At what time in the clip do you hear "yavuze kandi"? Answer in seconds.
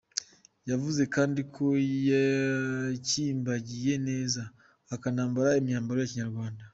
0.69-1.41